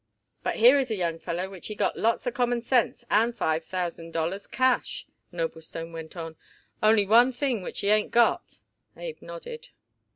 [0.41, 3.63] "But here is a young feller which he got lots of common sense and five
[3.63, 6.37] thousand dollars cash," Noblestone went on.
[6.81, 8.57] "Only one thing which he ain't got."
[8.97, 9.69] Abe nodded.